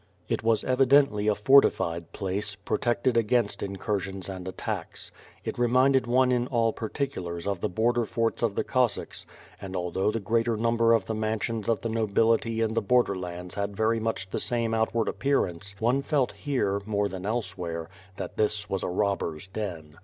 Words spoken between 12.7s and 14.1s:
the border lands had very